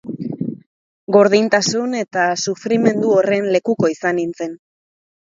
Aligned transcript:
Gordintasun 1.15 1.93
eta 1.99 2.23
sufrimendu 2.45 3.11
horren 3.19 3.45
lekuko 3.57 3.91
izan 3.97 4.19
nintzen. 4.21 4.57